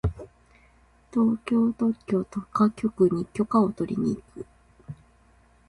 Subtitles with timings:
[1.13, 4.45] 東京特許許可局に特許をとりに行く。